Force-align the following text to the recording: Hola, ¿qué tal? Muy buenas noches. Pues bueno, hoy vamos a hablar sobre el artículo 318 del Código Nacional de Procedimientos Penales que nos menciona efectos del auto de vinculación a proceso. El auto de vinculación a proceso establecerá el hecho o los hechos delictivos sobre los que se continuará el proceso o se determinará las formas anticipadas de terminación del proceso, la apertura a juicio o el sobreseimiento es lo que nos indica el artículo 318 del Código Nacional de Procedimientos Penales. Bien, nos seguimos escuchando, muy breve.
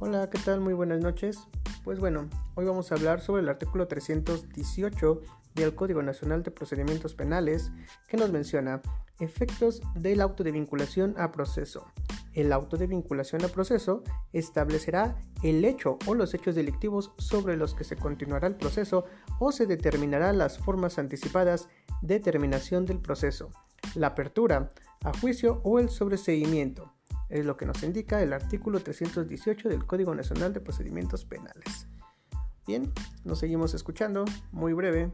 Hola, 0.00 0.30
¿qué 0.30 0.38
tal? 0.38 0.60
Muy 0.60 0.74
buenas 0.74 1.00
noches. 1.00 1.48
Pues 1.82 1.98
bueno, 1.98 2.28
hoy 2.54 2.64
vamos 2.64 2.92
a 2.92 2.94
hablar 2.94 3.20
sobre 3.20 3.42
el 3.42 3.48
artículo 3.48 3.88
318 3.88 5.22
del 5.56 5.74
Código 5.74 6.04
Nacional 6.04 6.44
de 6.44 6.52
Procedimientos 6.52 7.14
Penales 7.14 7.72
que 8.06 8.16
nos 8.16 8.30
menciona 8.30 8.80
efectos 9.18 9.82
del 9.96 10.20
auto 10.20 10.44
de 10.44 10.52
vinculación 10.52 11.16
a 11.18 11.32
proceso. 11.32 11.84
El 12.32 12.52
auto 12.52 12.76
de 12.76 12.86
vinculación 12.86 13.44
a 13.44 13.48
proceso 13.48 14.04
establecerá 14.32 15.16
el 15.42 15.64
hecho 15.64 15.98
o 16.06 16.14
los 16.14 16.32
hechos 16.32 16.54
delictivos 16.54 17.10
sobre 17.18 17.56
los 17.56 17.74
que 17.74 17.82
se 17.82 17.96
continuará 17.96 18.46
el 18.46 18.54
proceso 18.54 19.04
o 19.40 19.50
se 19.50 19.66
determinará 19.66 20.32
las 20.32 20.58
formas 20.60 21.00
anticipadas 21.00 21.68
de 22.02 22.20
terminación 22.20 22.86
del 22.86 23.00
proceso, 23.00 23.50
la 23.96 24.08
apertura 24.08 24.68
a 25.02 25.12
juicio 25.18 25.60
o 25.64 25.80
el 25.80 25.88
sobreseimiento 25.88 26.94
es 27.28 27.44
lo 27.44 27.56
que 27.56 27.66
nos 27.66 27.82
indica 27.82 28.22
el 28.22 28.32
artículo 28.32 28.80
318 28.80 29.68
del 29.68 29.86
Código 29.86 30.14
Nacional 30.14 30.52
de 30.52 30.60
Procedimientos 30.60 31.24
Penales. 31.24 31.86
Bien, 32.66 32.92
nos 33.24 33.38
seguimos 33.38 33.74
escuchando, 33.74 34.24
muy 34.52 34.72
breve. 34.72 35.12